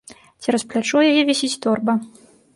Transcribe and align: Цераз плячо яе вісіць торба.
Цераз 0.45 0.63
плячо 0.71 1.03
яе 1.11 1.21
вісіць 1.29 1.61
торба. 1.69 1.99